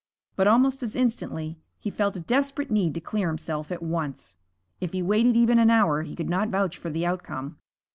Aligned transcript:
But 0.35 0.47
almost 0.47 0.81
as 0.81 0.95
instantly 0.95 1.59
he 1.79 1.91
felt 1.91 2.15
a 2.15 2.21
desperate 2.21 2.71
need 2.71 2.95
to 2.95 2.99
clear 2.99 3.27
himself 3.27 3.71
at 3.71 3.83
once. 3.83 4.37
If 4.79 4.93
he 4.93 5.03
waited 5.03 5.35
even 5.35 5.59
an 5.59 5.69
hour 5.69 6.01
he 6.01 6.15
could 6.15 6.27
not 6.27 6.49
vouch 6.49 6.75
for 6.79 6.89
the 6.89 7.05
outcome. 7.05 7.59